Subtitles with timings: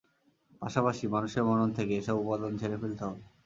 [0.61, 3.21] পাশাপাশি, মানুষের মনন থেকে এসব উপাদান ঝেড়ে ফেলতে হবে।